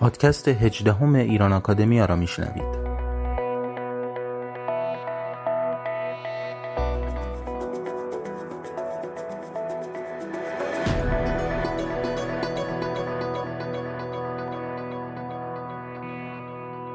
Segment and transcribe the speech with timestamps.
[0.00, 2.90] پادکست هجدهم ایران آکادمیا را میشنوید.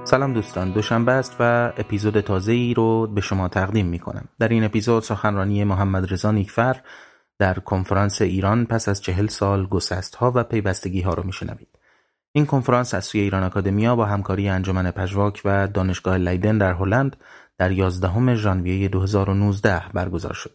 [0.03, 4.47] سلام دوستان دوشنبه است و اپیزود تازه ای رو به شما تقدیم می کنم در
[4.47, 6.81] این اپیزود سخنرانی محمد رضا نیکفر
[7.39, 11.74] در کنفرانس ایران پس از چهل سال گسست ها و پیوستگی ها رو میشنوید.
[12.35, 17.15] این کنفرانس از سوی ایران آکادمیا با همکاری انجمن پژواک و دانشگاه لیدن در هلند
[17.57, 20.51] در 11 ژانویه 2019 برگزار شد.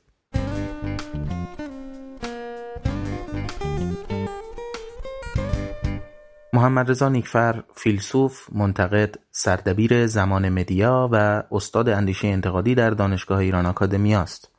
[6.53, 13.67] محمد رضا نیکفر فیلسوف، منتقد، سردبیر زمان مدیا و استاد اندیشه انتقادی در دانشگاه ایران
[13.67, 14.51] آکادمیا است.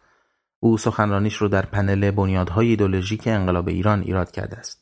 [0.60, 4.82] او سخنرانیش رو در پنل بنیادهای ایدولوژیک انقلاب ایران ایراد کرده است.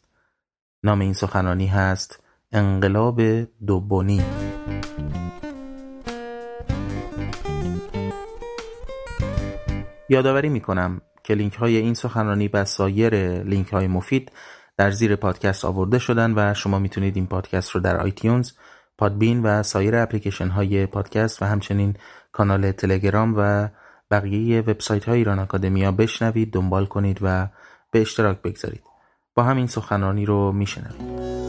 [0.84, 3.22] نام این سخنرانی هست انقلاب
[3.68, 4.22] دوبونی
[10.10, 14.32] یادآوری می کنم که لینک های این سخنرانی و سایر لینک های مفید
[14.78, 18.52] در زیر پادکست آورده شدن و شما می‌تونید این پادکست رو در iTunes،
[18.98, 21.96] Podbean و سایر اپلیکیشن های پادکست و همچنین
[22.32, 23.70] کانال تلگرام و
[24.12, 27.48] بقیه وبسایت های ایران آکادمیا بشنوید، دنبال کنید و
[27.92, 28.84] به اشتراک بگذارید.
[29.36, 31.49] با همین سخنرانی رو میشنوید.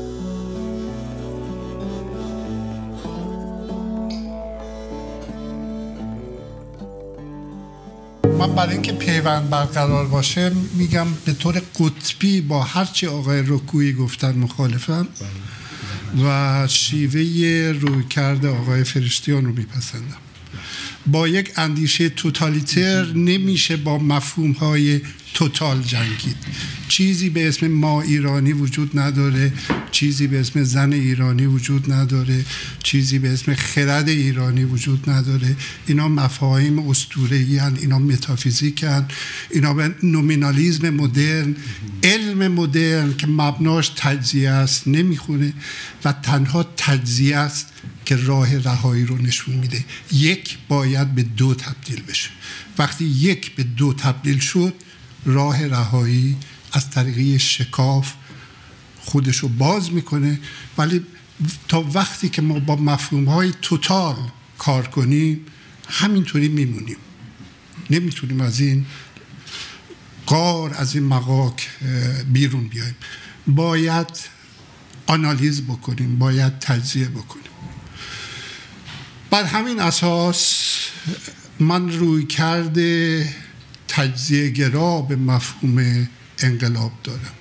[8.40, 14.38] من برای اینکه پیوند برقرار باشه میگم به طور قطبی با هرچی آقای رکویی گفتن
[14.38, 15.08] مخالفم
[16.24, 17.20] و شیوه
[17.80, 20.16] روی کرده آقای فرشتیان رو میپسندم.
[21.06, 25.00] با یک اندیشه توتالیتر نمیشه با مفهوم های
[25.34, 26.36] توتال جنگید.
[26.88, 29.52] چیزی به اسم ما ایرانی وجود نداره
[29.90, 32.44] چیزی به اسم زن ایرانی وجود نداره
[32.82, 35.56] چیزی به اسم خرد ایرانی وجود نداره.
[35.86, 38.84] اینا مفاهیم اسطوره‌ای اینا متافیزیک
[39.50, 41.56] اینا به نومینالیزم مدرن
[42.02, 45.52] علم مدرن که مبناش تجزیه است نمی‌خونه
[46.04, 47.66] و تنها تجزیه است
[48.04, 49.84] که راه رهایی رو نشون میده.
[50.12, 52.30] یک باید به دو تبدیل بشه.
[52.78, 54.74] وقتی یک به دو تبدیل شد
[55.24, 56.36] راه رهایی
[56.72, 58.12] از طریقی شکاف
[59.00, 60.40] خودش رو باز می‌کنه.
[60.78, 61.06] ولی
[61.68, 64.16] تا وقتی که ما با مفهوم های توتال
[64.58, 65.40] کار کنیم
[65.88, 66.96] همینطوری میمونیم.
[67.90, 68.86] نمی‌تونیم از این
[70.26, 71.68] قار از این مقاک
[72.32, 72.94] بیرون بیایم.
[73.46, 74.08] باید
[75.06, 77.44] آنالیز بکنیم باید تجزیه بکنیم.
[79.30, 80.74] بر همین اساس
[81.60, 83.34] من روی کرده
[83.90, 86.08] تجزیه گرا به مفهوم
[86.38, 87.34] انقلاب دارم.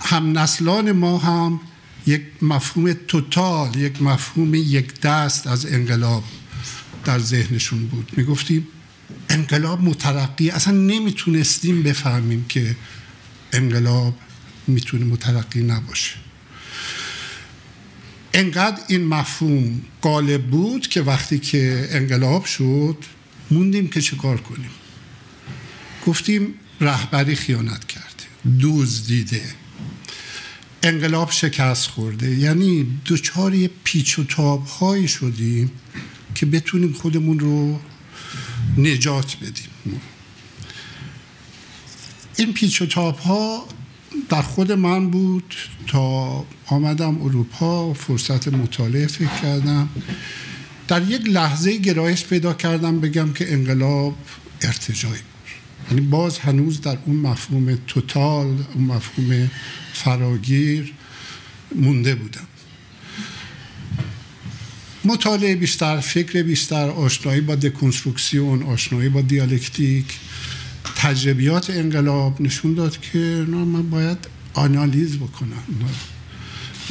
[0.00, 1.60] هم نسلان ما هم
[2.06, 6.24] یک مفهوم توتال یک مفهوم یک دست از انقلاب
[7.04, 8.12] در ذهنشون بود.
[8.16, 8.66] می‌گفتیم
[9.28, 12.76] انقلاب مترقی اصلا نمی‌تونستیم بفهمیم که
[13.52, 14.14] انقلاب
[14.66, 16.14] می‌تونه مترقی نباشه.
[18.34, 22.96] انقدر این مفهوم غالب بود که وقتی که انقلاب شد
[23.50, 24.70] موندیم که چه کار کنیم.
[26.06, 28.58] گفتیم رهبری خیانت کرده.
[28.58, 29.42] دوز دیده.
[30.82, 32.30] انقلاب شکست خورده.
[32.30, 35.70] یعنی دوچار پیچ و تاب هایی شدیم
[36.34, 37.78] که بتونیم خودمون رو
[38.78, 40.00] نجات بدیم.
[42.36, 43.68] این پیچ و تاب ها
[44.28, 45.54] در خود من بود.
[45.86, 49.88] تا آمدم اروپا فرصت مطالعه فکر کردم.
[50.88, 54.16] در یک لحظه گرایش پیدا کردم بگم که انقلاب
[54.62, 55.22] ارتجایی
[55.90, 59.50] یعنی باز هنوز در اون مفهوم توتال اون مفهوم
[59.92, 60.92] فراگیر
[61.74, 62.46] مونده بودم.
[65.04, 70.18] مطالعه بیشتر فکر بیشتر آشنایی با دکنسترکسیون آشنایی با دیالکتیک
[70.96, 74.18] تجربیات انقلاب نشون داد که من باید
[74.54, 75.62] آنالیز بکنم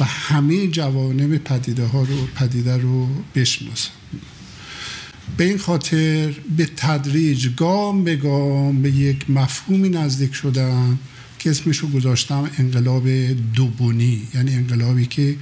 [0.00, 4.01] و همه جوانب پدیده ها رو پدیده رو بشناسم.
[5.36, 10.98] به این خاطر به تدریج گام به گام به یک مفهومی نزدیک شدم
[11.38, 13.08] که اسمشو گذاشتم انقلاب
[13.54, 15.36] دوبونی یعنی انقلابی که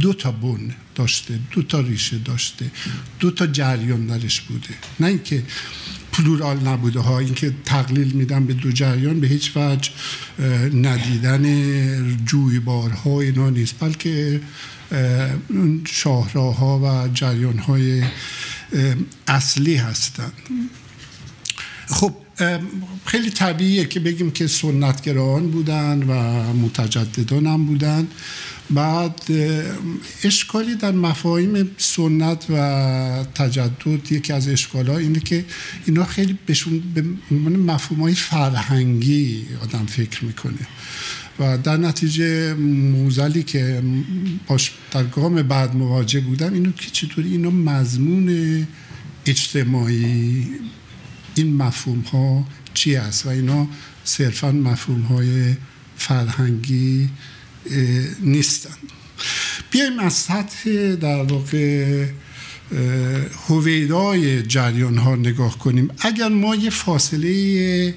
[0.00, 2.70] دو تا بن داشته دو تا ریشه داشته
[3.20, 4.74] دو تا جریان درش بوده.
[5.00, 5.42] نه اینکه
[6.12, 9.90] پلورال نبوده ها اینکه تقلیل میدم به دو جریان به هیچ وجه
[10.74, 11.44] ندیدن
[12.24, 13.74] جویبارها اینا نیست.
[13.80, 14.40] بلکه
[15.84, 18.02] شاهراها و جریان های
[19.28, 20.32] اصلی هستند
[21.86, 22.14] خب
[23.04, 26.12] خیلی طبیعیه که بگیم که سنتگران بودن و
[26.52, 28.08] متجددان هم بودن.
[28.70, 29.20] بعد
[30.24, 35.44] اشکالی در مفاهیم سنت و تجدد یکی از اشکال اینه که
[35.86, 37.04] اینا خیلی بهشون به
[37.50, 40.66] مفهوم فرهنگی آدم فکر می‌کنه.
[41.40, 43.82] و در نتیجه موزلی که
[44.46, 48.66] باش در گام بعد مواجه بودم اینو که چطوری اینا مضمون
[49.26, 50.46] اجتماعی
[51.34, 53.68] این مفهوم ها چی است؟ و اینا
[54.04, 55.54] صرفا مفهوم های
[55.96, 57.08] فرهنگی
[58.20, 58.74] نیستن.
[59.70, 62.06] بیایم از سطح در واقع
[63.48, 65.90] هویدای جریان ها نگاه کنیم.
[66.00, 67.94] اگر ما یه فاصله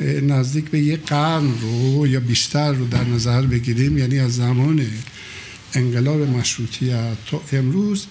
[0.00, 4.86] نزدیک به یه قرن رو یا بیشتر رو در نظر بگیریم یعنی از زمان
[5.74, 8.06] انقلاب مشروطیت تا امروز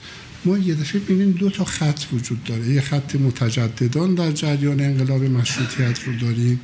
[0.45, 2.67] ما یه دفعه ببینیم دو تا خط وجود داره.
[2.67, 6.59] یه خط متجددان در جریان انقلاب مشروطیت رو داریم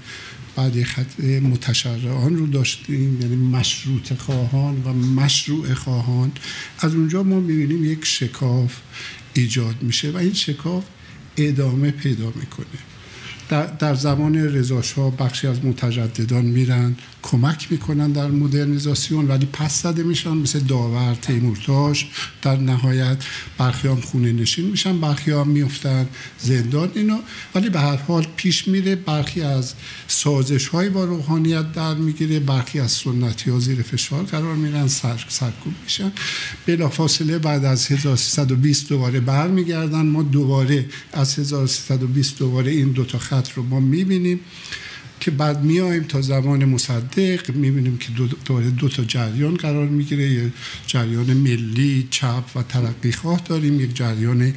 [0.56, 6.31] بعد یه خط متشرعان رو داشتیم یعنی مشروط خواهان و مشروع خواهان.
[6.80, 8.75] از اونجا ما می‌بینیم یک شکاف
[9.33, 10.83] ایجاد میشه و این شکاف
[11.38, 12.94] ادامه پیدا می‌کنه.
[13.50, 20.03] در, در زمان رضاشاه بخشی از متجددان میرن کمک می‌کنن در مدرنیزاسیون ولی پس زده
[20.03, 22.07] میشن مثل داور تیمورتاش
[22.42, 23.18] در نهایت
[23.57, 26.07] برخی هم خونه نشین میشن برخی هم میفتن
[26.39, 27.19] زندان اینا.
[27.56, 29.74] ولی به هر حال پیش میره برخی از
[30.07, 35.25] سازش های با روحانیت در می‌گیره برخی از سنتی ها زیر فشار قرار میرن سر،
[35.30, 36.12] سرکوب میشن.
[36.65, 40.06] بلافاصله بعد از 1320 دوباره برمیگردن.
[40.06, 44.39] ما دوباره از 1320 دوباره این دوتا خط رو ما می‌بینیم
[45.19, 50.31] که بعد میایم تا زمان مصدق می‌بینیم که دو, دو, دو تا جریان قرار می‌گیره
[50.31, 50.51] یه
[50.87, 54.53] جریان ملی چپ و ترقی خواه داریم یک جریان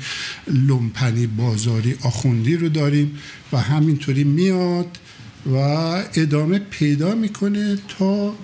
[0.46, 3.18] لومپنی بازاری آخوندی رو داریم
[3.52, 4.98] و همینطوری میاد
[5.46, 5.56] و
[6.14, 8.34] ادامه پیدا می‌کنه تا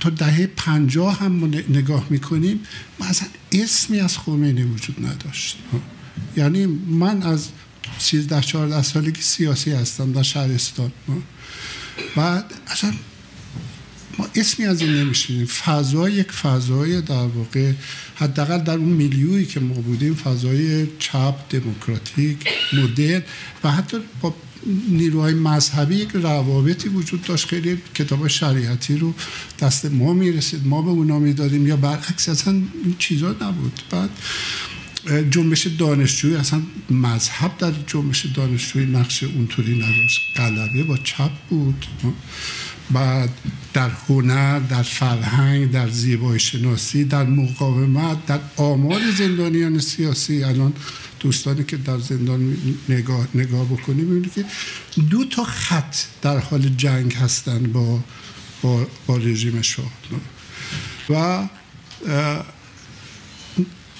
[0.00, 2.60] تا دهه پنجاه هم نگاه می‌کنیم
[3.00, 5.58] مثلا اسمی از خمینی وجود نداشت.
[6.36, 7.48] یعنی من از
[7.98, 10.92] 13 14 سالگی سیاسی هستم در شهرستان
[12.16, 12.92] و اصلا
[14.18, 17.72] ما اسمی از این نمیشنیم فضا یک فضای در واقع
[18.16, 23.22] حداقل در اون میلیویی که ما بودیم فضای چپ دموکراتیک مدرن
[23.64, 24.34] و حتی با
[24.88, 27.48] نیروهای مذهبی یک روابطی وجود داشت.
[27.48, 29.14] خیلی کتاب شریعتی رو
[29.60, 30.66] دست ما می‌رسید.
[30.66, 33.82] ما به اونا می‌دادیم یا برعکس اصلا این چیزا نبود.
[33.90, 34.10] بعد
[35.30, 40.20] جنبش دانشجویی اصلا مذهب در جنبش دانشجویی نقش اونطوری نداشت.
[40.36, 41.86] غلبه با چپ بود.
[42.90, 43.30] بعد
[43.72, 50.44] در هنر در فرهنگ در زیبایی شناسی در مقاومت در آمار زندانیان سیاسی.
[50.44, 50.72] الان
[51.20, 52.56] دوستانی که در زندان
[52.88, 54.44] نگاه, نگاه بکنیم می‌بینید که
[55.10, 58.00] دو تا خط در حال جنگ هستن با
[58.62, 59.92] با, با رژیم شاه.
[61.10, 61.48] و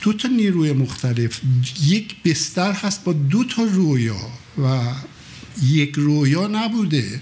[0.04, 1.40] دو تا نیروی مختلف
[1.86, 4.16] یک بستر هست با دو تا رویا
[4.64, 4.80] و
[5.62, 7.20] یک رویا نبوده.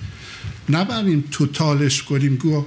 [0.68, 2.64] نبریم توتالش کنیم گو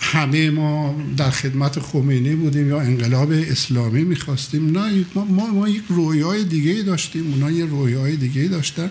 [0.00, 4.78] همه ما در خدمت خمینی بودیم یا انقلاب اسلامی می‌خواستیم.
[4.78, 7.32] نه ما, ما, ما یک رویای دیگه داشتیم.
[7.32, 8.90] اونا یه رویای دیگه داشتن.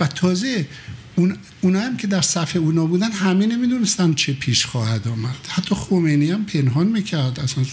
[0.00, 0.66] و تازه
[1.16, 5.36] اون اونا هم که در صفحه اونا بودن همه نمی‌دونستن چه پیش خواهد آمد.
[5.48, 7.40] حتی خمینی هم پنهان می‌کرد.
[7.40, 7.64] اصلا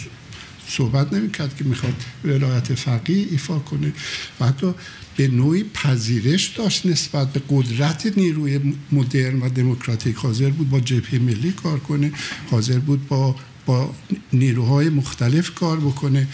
[0.78, 1.94] صحبت نمی‌کرد که می‌خواد
[2.26, 3.94] ولایت فقیه ایفا کنه.
[4.40, 4.74] و حتی
[5.18, 8.60] به نوعی پذیرش داشت نسبت به قدرت نیروی
[8.92, 10.16] مدرن و دموکراتیک.
[10.16, 12.12] حاضر بود با جبهه ملی کار کنه.
[12.52, 13.94] حاضر بود با با
[14.34, 16.28] نیروهای مختلف کار بکنه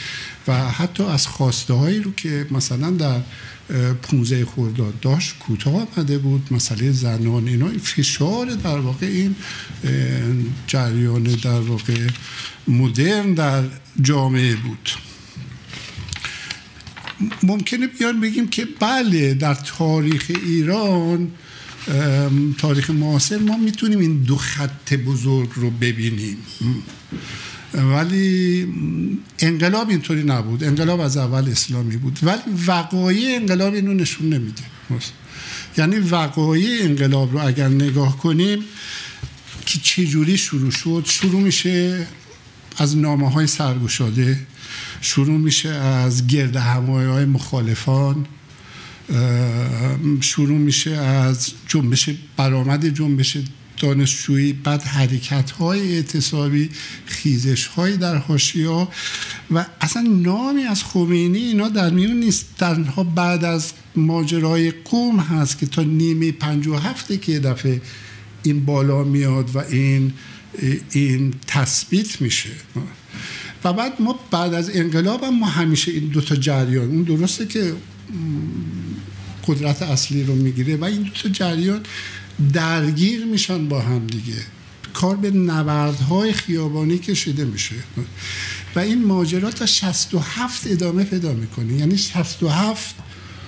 [0.48, 3.22] و حتی از خواسته هایی رو که مثلا در
[4.01, 6.48] 15 خورداد داشت کوتاه آمده بود.
[6.51, 9.36] مسئله زنان اینا فشار در واقع این
[10.67, 12.07] جریان در واقع
[12.67, 13.63] مدرن در
[14.01, 14.89] جامعه بود.
[17.43, 21.31] ممکنه بیان بگیم که بله در تاریخ ایران
[22.58, 26.38] تاریخ معاصر ما می‌تونیم این دو خط بزرگ رو ببینیم.
[27.74, 28.67] ولی
[29.39, 30.63] انقلاب اینطوری نبود.
[30.63, 32.20] انقلاب از اول اسلامی بود.
[32.24, 34.62] ولی وقایع انقلاب اینو نشون نمیده.
[35.77, 38.60] یعنی وقایع انقلاب رو اگر نگاه کنیم
[39.65, 42.08] که چجوری شروع شد؟ شروع میشه
[42.77, 44.39] از نامه های سرگشاده
[45.01, 48.25] شروع میشه از گرد همایی های مخالفان
[50.21, 53.37] شروع میشه از جنبش برآمد جنبش
[53.77, 56.69] دانشجویی بعد حرکت های اعتصابی
[57.05, 58.87] خیزش های در حاشیه
[59.51, 62.45] و اصلا نامی از خمینی اینا در میون نیست.
[62.57, 67.81] تنها بعد از ماجرای قوم هست که تا نیمه پنج و هفته که دفعه
[68.43, 70.13] این بالا میاد و این
[70.91, 72.49] این تثبیت میشه.
[73.63, 77.73] و بعد ما بعد از انقلاب هم ما همیشه این دوتا جریان اون درسته که
[79.47, 81.81] قدرت اصلی رو می‌گیره و این دوتا جریان
[82.53, 84.37] درگیر میشن با هم دیگه.
[84.93, 87.75] کار به نبردهای خیابانی کشیده میشه.
[88.75, 91.73] و این ماجرا تا 67 ادامه پیدا می‌کنه.
[91.73, 92.95] یعنی 67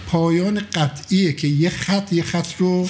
[0.07, 2.89] پایان قطعیه که یه خط یه خط رو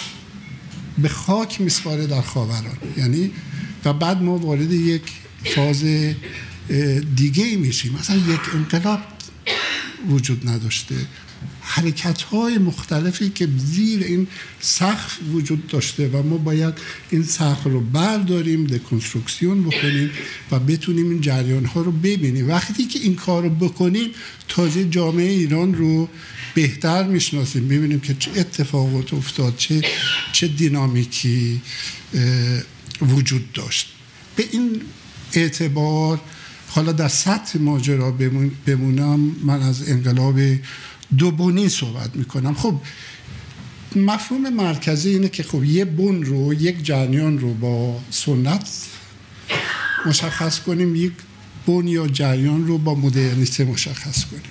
[0.97, 2.77] به خاک میسپاره در خاوران.
[2.97, 3.31] یعنی
[3.85, 5.01] و بعد ما وارد یک
[5.55, 5.83] فاز
[7.15, 7.95] دیگه میشیم.
[7.99, 8.99] مثلا یک انقلاب
[10.09, 10.95] وجود نداشته.
[11.61, 14.27] حرکت های مختلفی که زیر این
[14.59, 16.73] سقف وجود داشته و ما باید
[17.09, 20.09] این سقف رو برداریم دکنسترکسیون بکنیم
[20.51, 22.47] و بتونیم این جریان ها رو ببینیم.
[22.47, 24.09] وقتی که این کار رو بکنیم
[24.47, 26.09] تازه جامعه ایران رو
[26.55, 27.67] بهتر می‌شناسیم.
[27.67, 29.81] ببینیم که چه اتفاقات افتاد چه
[30.31, 31.61] چه دینامیکی
[33.01, 33.87] وجود داشت.
[34.35, 34.81] به این
[35.33, 36.21] اعتبار
[36.67, 38.11] حالا در سطح ماجرا
[38.65, 40.39] بمونم من از انقلاب
[41.17, 42.53] دوبونی صحبت می‌کنم.
[42.53, 42.81] خب
[43.95, 48.69] مفهوم مرکزی اینه که خب یه بون رو یک جریان رو با سنت
[50.05, 51.13] مشخص کنیم یک
[51.65, 54.41] بون یا جریان رو با مدرنیته مشخص کنیم.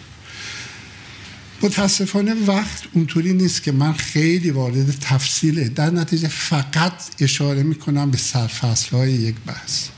[1.63, 8.19] متاسفانه وقت اونطوری نیست که من خیلی وارد تفصیله در نتیجه فقط اشاره می‌کنم به
[8.19, 9.89] سرفصل های یک بحث.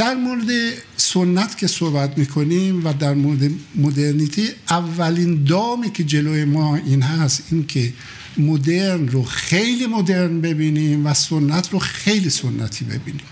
[0.00, 0.48] در مورد
[0.96, 7.42] سنت که صحبت می‌کنیم و در مورد مدرنیتی اولین دامی که جلوی ما این هست
[7.50, 7.92] این که
[8.36, 13.26] مدرن رو خیلی مدرن ببینیم و سنت رو خیلی سنتی ببینیم.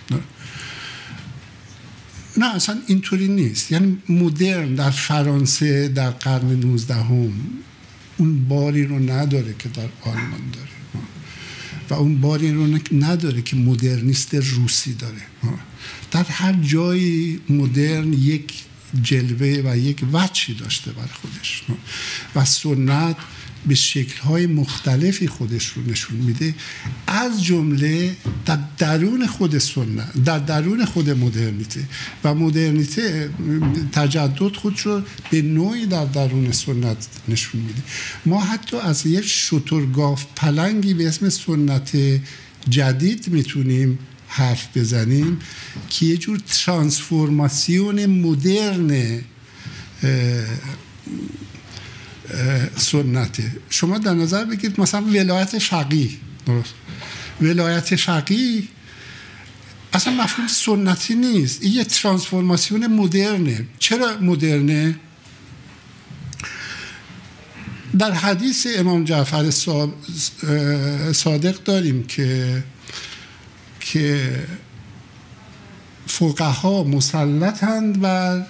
[2.36, 2.54] نه.
[2.54, 3.72] اصلا اینطوری نیست.
[3.72, 7.32] یعنی مدرن در فرانسه در قرن 19 هم
[8.18, 10.67] اون باری رو نداره که در آلمان داره.
[11.90, 15.22] و اون باری رو نداره که مدرنیست روسی داره.
[16.10, 18.64] در هر جایی مدرن یک
[19.02, 21.62] جلوه و یک وچی داشته بر خودش.
[22.34, 23.16] و سنت
[23.68, 26.54] به شکلهای مختلفی خودش رو نشون میده.
[27.06, 31.80] از جمله در درون خود سنت در درون خود مدرنیته.
[32.24, 33.30] و مدرنیته
[33.92, 37.82] تجدد خود رو به نوعی در درون سنت نشون میده.
[38.26, 41.96] ما حتی از یک شترگاف پلنگی به اسم سنت
[42.68, 43.98] جدید می‌تونیم
[44.28, 45.38] حرف بزنیم
[45.88, 49.20] که یه جور ترانسفورماسیون مدرن
[52.76, 53.52] سنته.
[53.70, 56.10] شما در نظر بگیرید مثلا ولایت فقیه
[56.46, 56.74] درست.
[57.40, 58.62] ولایت فقیه
[59.92, 61.62] اصلا مفهوم سنتی نیست.
[61.62, 63.66] این یه ترانسفورماسیون مدرنه.
[63.78, 64.96] چرا مدرنه؟
[67.98, 69.50] در حدیث امام جعفر
[71.12, 72.62] صادق داریم که
[73.80, 74.34] که
[76.06, 78.40] فقها مسلطند و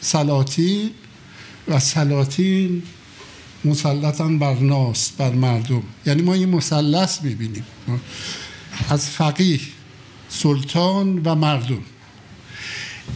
[0.00, 0.90] سلاطین
[1.68, 2.82] و سلاطین
[3.64, 5.82] مسلطن بر ناس بر مردم.
[6.06, 7.64] یعنی ما یه مثلث می‌بینیم.
[8.90, 9.60] از فقیه
[10.28, 11.82] سلطان و مردم.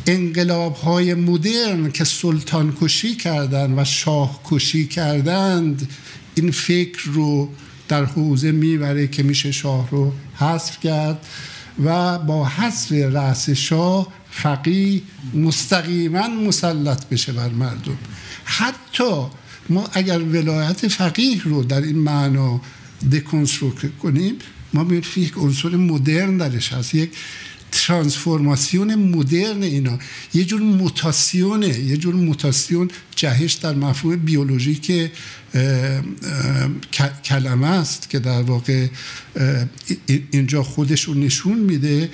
[0.06, 5.88] انقلاب های مدرن که سلطان کشی کردند و شاه کشی کردند
[6.34, 7.48] این فکر رو
[7.88, 11.26] در حوزه می‌بره که میشه شاه رو حذف کرد
[11.84, 15.02] و با حذف رأس شاه فقیه
[15.34, 17.98] مستقیما مسلط بشه بر مردم.
[18.44, 19.26] حتی
[19.68, 22.60] ما اگر ولایت فقیه رو در این معنا
[23.12, 24.34] دکنسترکت کنیم
[24.74, 27.10] ما می‌بینیم یک عنصر مدرن درش هست یک
[27.72, 29.98] ترانسفورماسیون مدرن اینا.
[30.34, 35.10] یه جور موتاسیونه یه جور موتاسیون جهش در مفهوم بیولوژیک
[37.24, 38.86] کلمه است که در واقع
[40.30, 42.10] اینجا خودش رو نشون میده.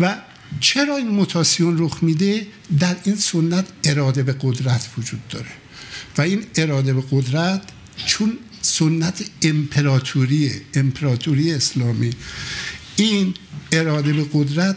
[0.00, 0.16] و
[0.60, 2.46] چرا این موتاسیون رخ میده؟
[2.78, 5.65] در این سنت اراده به قدرت وجود داره.
[6.18, 7.62] و این اراده به قدرت
[8.06, 12.10] چون سنت امپراتوری امپراتوری اسلامی.
[12.96, 13.34] این
[13.72, 14.76] اراده به قدرت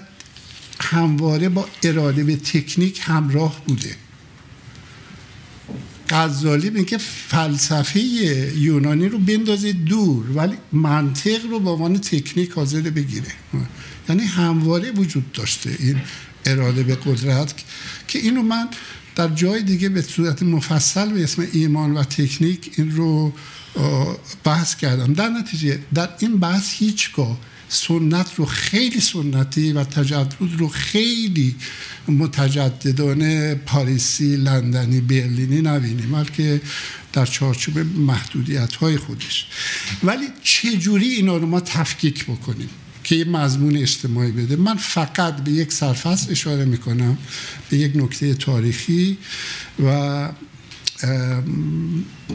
[0.81, 3.95] همواره با اراده به تکنیک همراه بوده.
[6.09, 13.27] غزالی میگه فلسفه یونانی رو بندازید دور ولی منطق رو با عنوان تکنیک حاضر بگیره.
[14.09, 16.01] یعنی همواره وجود داشته این
[16.45, 17.53] اراده به قدرت
[18.07, 18.67] که اینو من
[19.19, 23.33] در جای دیگه به صورت مفصل به اسم ایمان و تکنیک این رو
[24.43, 25.13] بحث کردم.
[25.13, 27.37] در نتیجه در این بحث هیچگاه
[27.69, 31.55] سنت رو خیلی سنتی و تجدد رو خیلی
[32.07, 36.61] متجددانه پاریسی لندنی برلینی نبینیم بلکه
[37.13, 39.47] در چارچوب محدودیت های خودش.
[40.03, 42.69] ولی چجوری اینا رو ما تفکیک بکنیم؟
[43.09, 44.55] که یه مضمون اجتماعی بده.
[44.55, 47.17] من فقط به یک سرفصل اشاره می‌کنم
[47.69, 49.17] به یک نکته تاریخی
[49.85, 50.29] و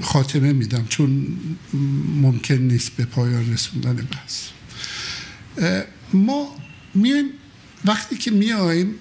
[0.02, 1.26] خاتمه میدم چون
[2.23, 4.43] ممکن نیست به پایان رسوندن بحث.
[6.12, 6.57] ما
[6.95, 7.26] میایم
[7.85, 8.95] وقتی که میایم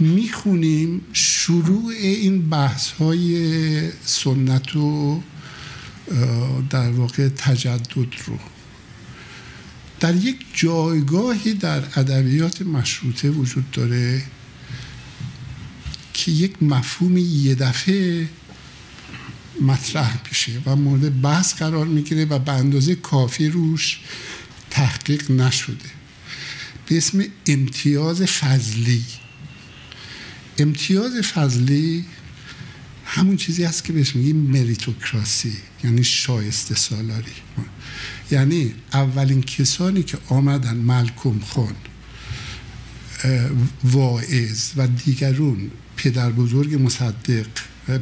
[0.00, 5.20] می‌خونیم شروع این بحث های سنت و
[6.70, 8.38] در واقع تجدد رو.
[10.04, 14.22] در یک جایگاهی در ادبیات مشروطه وجود داره
[16.12, 18.28] که یک مفهوم یه دفعه
[19.60, 24.00] مطرح میشه و مورد بحث قرار می‌گیره و به اندازه کافی روش
[24.70, 25.90] تحقیق نشده.
[26.86, 29.04] به اسم امتیاز فضلی.
[30.58, 32.04] امتیاز فضلی
[33.06, 35.52] همون چیزی هست که بهش میگیم مریتوکراسی
[35.84, 37.34] یعنی شایسته سالاری.
[38.34, 41.74] یعنی اولین کسانی که آمدن ملکم خان
[43.84, 47.46] واعظ و دیگرون پدر بزرگ مصدق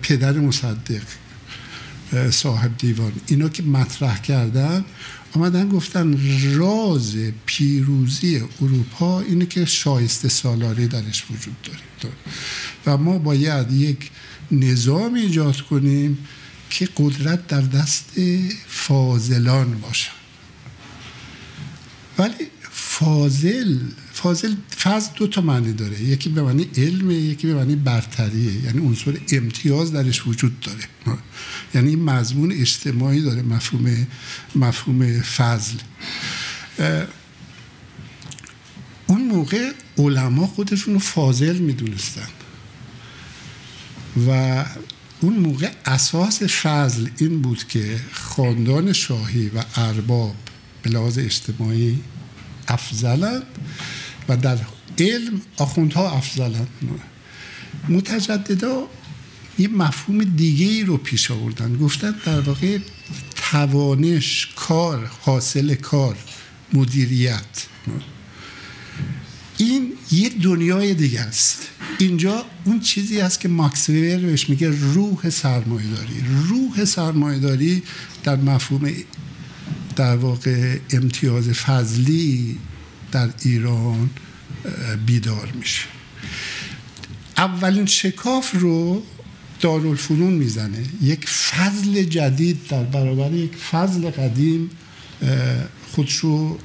[0.03, 1.03] پدر مصدق
[2.31, 4.85] صاحب دیوان اینا که مطرح کردن
[5.33, 6.19] آمدن گفتن
[6.55, 12.15] راز پیروزی اروپا اینه که شایسته سالاری درش وجود داره.
[12.87, 14.11] و ما باید یک
[14.53, 16.19] نظام ایجاد کنیم
[16.71, 18.11] که قدرت در دست
[18.69, 20.22] فاضلان باشه
[22.23, 23.79] ولی فاضل
[24.13, 26.03] فاضل فضل دو تا معنی داره.
[26.03, 28.65] یکی به معنی علم یکی به معنی برتریه.
[28.65, 31.19] یعنی عنصر امتیاز درش وجود داره.
[31.75, 34.07] یعنی مضمون اجتماعی داره مفهوم
[34.57, 35.77] مفهوم فضل.
[39.07, 42.29] اون موقع علما خودشون رو فاضل می‌دونستن.
[44.29, 44.65] و
[45.21, 50.35] اون موقع اساس فضل این بود که خاندان شاهی و ارباب
[50.83, 51.99] به لحاظ اجتماعی
[52.73, 53.43] افضلند
[54.29, 54.59] و در
[54.99, 56.69] علم آخوندها افضلند.
[57.89, 58.89] متجددا
[59.59, 61.77] یه مفهوم دیگه ای رو پیش آوردن.
[61.77, 62.79] گفتن در واقع
[63.35, 66.17] توانش کار حاصل کار
[66.73, 67.67] مدیریت.
[69.59, 71.69] این یه دنیای دیگه است.
[71.99, 76.25] اینجا اون چیزی است که ماکس بهش میگه روح سرمایهداری.
[76.49, 77.83] روح سرمایهداری
[78.25, 78.93] در مفهوم
[79.97, 82.59] در واقع امتیاز فضلی
[83.13, 84.11] در ایران
[85.07, 85.83] بیدار میشه.
[87.37, 89.03] اولین شکاف رو
[89.61, 90.85] دارالفنون می‌زنه.
[91.03, 94.71] یک فضل جدید در برابر یک فضل قدیم
[95.93, 96.59] خودش رو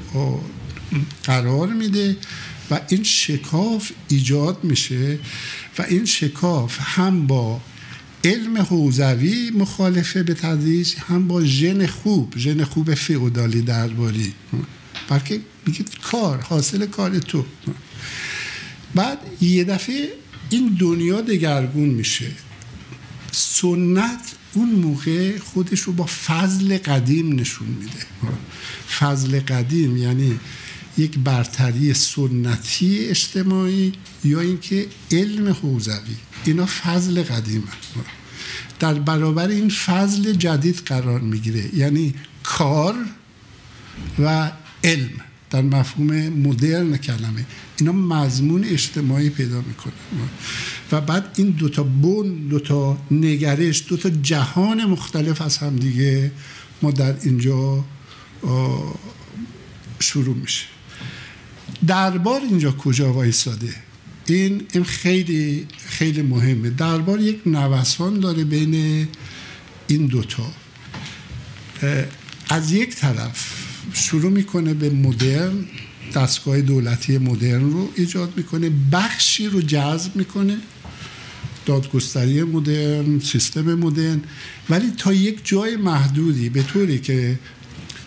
[1.23, 2.17] قرار میده
[2.71, 5.19] و این شکاف ایجاد میشه
[5.79, 7.61] و این شکاف هم با
[8.23, 14.33] علم حوزوی مخالفه به تدریج هم با ژن خوب ژن خوب فئودالی درباری.
[15.09, 17.45] بلکه میگه کار حاصل کار تو.
[18.95, 20.09] بعد یه دفعه
[20.49, 22.31] این دنیا دگرگون میشه.
[23.31, 28.05] سنت اون موقع خودش رو با فضل قدیم نشون میده.
[28.99, 30.39] فضل قدیم یعنی
[30.97, 36.15] یک برتری سنتی اجتماعی یا اینکه علم حوزوی.
[36.45, 37.63] اینا فضل قدیم
[38.79, 41.75] در برابر این فضل جدید قرار می‌گیره.
[41.75, 42.95] یعنی کار
[44.19, 44.51] و
[44.83, 45.09] علم.
[45.49, 47.45] در مفهوم مدرن کلمه.
[47.77, 49.93] اینا مضمون اجتماعی پیدا می‌کنه.
[50.91, 56.31] و بعد این دوتا بون دوتا نگرش دوتا جهان مختلف از هم دیگه
[56.81, 57.85] ما در اینجا
[59.99, 60.65] شروع میشه.
[61.87, 63.75] دربار اینجا کجا وایساده؟
[64.27, 66.69] این این خیلی خیلی مهمه.
[66.69, 69.07] دربار یک نوسان داره بین
[69.87, 70.51] این دوتا.
[72.49, 73.53] از یک طرف
[73.93, 75.65] شروع می‌کنه به مدرن
[76.15, 80.57] دستگاه دولتی مدرن رو ایجاد می‌کنه بخشی رو جذب می‌کنه
[81.65, 84.21] دادگستری مدرن سیستم مدرن.
[84.69, 87.39] ولی تا یک جای محدودی به طوری که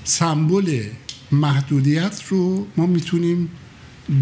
[0.04, 0.82] سمبل
[1.32, 3.50] محدودیت رو ما می‌تونیم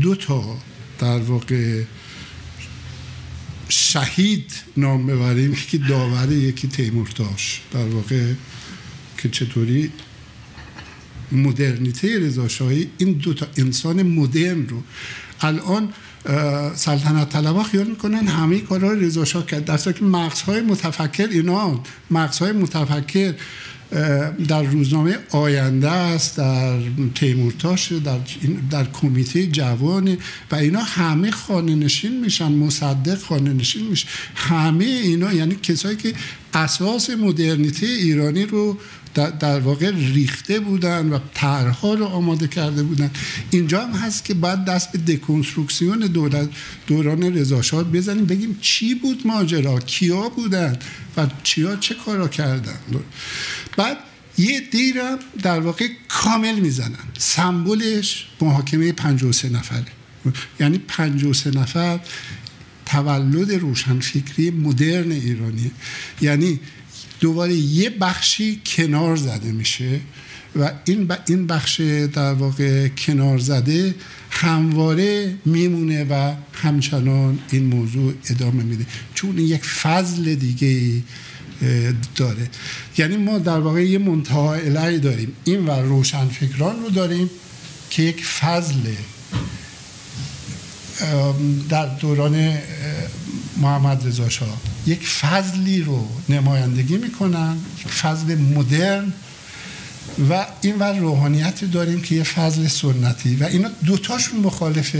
[0.01, 0.57] دو تا
[0.99, 1.83] در واقع
[3.68, 5.53] شهید نام ببریم.
[5.53, 8.33] یکی داوره یکی تیمورتاش در واقع
[9.18, 9.92] که چطوری
[11.33, 14.83] مدرنیته رضاشاهی این دو تا انسان مدرن رو.
[15.40, 15.92] الان
[16.75, 19.64] سلطنت طلبا خیال می‌کنن همه کارا رضا کرد.
[19.64, 23.35] در که مغزهای متفکر اینا مغزهای متفکر
[24.48, 26.79] در روزنامه آینده است در
[27.14, 28.18] تیمورتاش در,
[28.70, 30.16] در کمیته جوان
[30.51, 36.14] و اینا همه خانه نشین میشن مصدق خانه نشین میشه همه اینا یعنی کسایی که
[36.64, 38.79] اساس مدرنیته ایرانی رو
[39.14, 43.11] در واقع ریخته بودن و طرحها رو آماده کرده بودن.
[43.51, 46.49] اینجا هم هست که بعد دست به دکونسترکسیون دولت
[46.87, 50.79] دوران رضاشاه بزنیم بگیم چی بود ماجرا؟ کیا بودن
[51.16, 52.79] و چیا چه کارا کردن؟
[53.77, 53.97] بعد
[54.38, 57.09] یه دیرم در واقع کامل می‌زنن.
[57.18, 59.87] سمبولش محاکمه 53 نفره.
[60.61, 62.01] یعنی 53 نفر
[62.88, 65.70] تولد روشنفکری مدرن ایرانی.
[66.20, 66.61] یعنی
[67.20, 70.01] دوباره یه بخشی کنار زده میشه
[70.57, 71.81] و این این بخش
[72.12, 73.94] در واقع کنار زده
[74.31, 78.87] همواره میمونه و همچنان این موضوع ادامه میده.
[79.14, 81.03] چون یک فضل دیگه
[82.16, 82.51] داره.
[82.98, 85.33] یعنی ما در واقع یه منتها الهی داریم.
[85.44, 87.31] این و روشنفکران رو داریم
[87.90, 88.94] که یک فضل
[91.68, 92.58] در دوران
[93.56, 94.61] محمد رضا شاه.
[94.87, 97.56] یک فضلی رو نمایندگی می‌کنن
[98.02, 99.12] فضل مدرن
[100.30, 104.96] و این ور روحانیتی داریم که یه فضل سنتی و اینا دوتاشون مخالف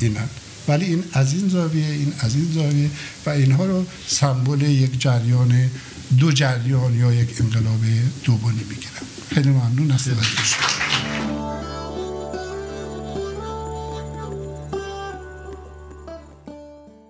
[0.00, 0.28] اینن
[0.68, 2.90] ولی این از این زاویه این از این زاویه
[3.26, 5.70] و اینها رو سمبل یک جریان
[6.18, 7.80] دو جریان یا یک انقلاب
[8.24, 10.08] دوبانی می‌گیرم خیلی ممنون از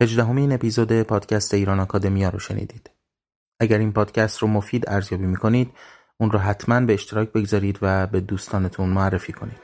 [0.04, 2.90] هجدهمین اپیزود پادکست ایران آکادمیا رو شنیدید.
[3.60, 5.72] اگر این پادکست رو مفید ارزیابی می‌کنید
[6.20, 9.60] اون رو حتما به اشتراک بگذارید و به دوستانتون معرفی کنید.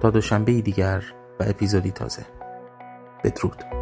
[0.00, 1.04] تا دوشنبه دیگر
[1.40, 2.26] و اپیزودی تازه.
[3.24, 3.81] بدرود.